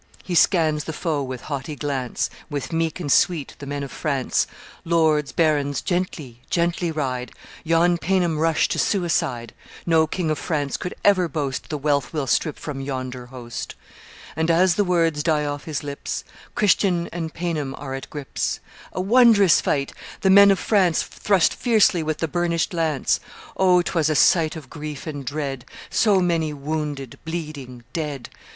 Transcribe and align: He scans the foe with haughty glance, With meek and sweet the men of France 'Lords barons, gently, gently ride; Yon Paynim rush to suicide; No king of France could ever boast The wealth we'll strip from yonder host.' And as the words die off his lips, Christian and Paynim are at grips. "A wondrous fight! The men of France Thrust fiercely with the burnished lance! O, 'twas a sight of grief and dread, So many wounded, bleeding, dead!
He 0.23 0.33
scans 0.33 0.85
the 0.85 0.93
foe 0.93 1.21
with 1.21 1.41
haughty 1.41 1.75
glance, 1.75 2.31
With 2.49 2.73
meek 2.73 2.99
and 2.99 3.11
sweet 3.11 3.53
the 3.59 3.67
men 3.67 3.83
of 3.83 3.91
France 3.91 4.47
'Lords 4.83 5.31
barons, 5.31 5.79
gently, 5.79 6.41
gently 6.49 6.89
ride; 6.91 7.33
Yon 7.63 7.99
Paynim 7.99 8.39
rush 8.39 8.67
to 8.69 8.79
suicide; 8.79 9.53
No 9.85 10.07
king 10.07 10.31
of 10.31 10.39
France 10.39 10.75
could 10.75 10.95
ever 11.05 11.27
boast 11.27 11.69
The 11.69 11.77
wealth 11.77 12.13
we'll 12.13 12.25
strip 12.25 12.57
from 12.57 12.81
yonder 12.81 13.27
host.' 13.27 13.75
And 14.35 14.49
as 14.49 14.73
the 14.73 14.83
words 14.83 15.21
die 15.21 15.45
off 15.45 15.65
his 15.65 15.83
lips, 15.83 16.23
Christian 16.55 17.07
and 17.13 17.31
Paynim 17.31 17.75
are 17.77 17.93
at 17.93 18.09
grips. 18.09 18.59
"A 18.93 19.01
wondrous 19.01 19.61
fight! 19.61 19.93
The 20.21 20.31
men 20.31 20.49
of 20.49 20.57
France 20.57 21.03
Thrust 21.03 21.53
fiercely 21.53 22.01
with 22.01 22.17
the 22.17 22.27
burnished 22.27 22.73
lance! 22.73 23.19
O, 23.55 23.83
'twas 23.83 24.09
a 24.09 24.15
sight 24.15 24.55
of 24.55 24.67
grief 24.67 25.05
and 25.05 25.23
dread, 25.23 25.63
So 25.91 26.19
many 26.21 26.53
wounded, 26.53 27.19
bleeding, 27.23 27.83
dead! 27.93 28.29